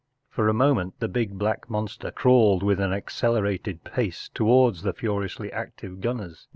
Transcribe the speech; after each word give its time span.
For 0.31 0.49
a 0.49 0.51
moment 0.55 0.99
the 0.99 1.07
big 1.07 1.37
black 1.37 1.69
monster 1.69 2.09
crawled 2.09 2.63
with 2.63 2.79
an 2.79 2.91
accelerated 2.91 3.83
pace 3.83 4.31
towards 4.33 4.81
the 4.81 4.93
furiously 4.93 5.51
active 5.53 6.01
gunners. 6.01 6.47